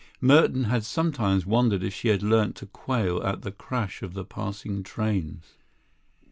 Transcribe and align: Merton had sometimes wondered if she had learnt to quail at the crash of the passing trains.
Merton 0.19 0.63
had 0.63 0.83
sometimes 0.83 1.45
wondered 1.45 1.83
if 1.83 1.93
she 1.93 2.07
had 2.07 2.23
learnt 2.23 2.55
to 2.55 2.65
quail 2.65 3.21
at 3.21 3.43
the 3.43 3.51
crash 3.51 4.01
of 4.01 4.15
the 4.15 4.25
passing 4.25 4.81
trains. 4.81 5.57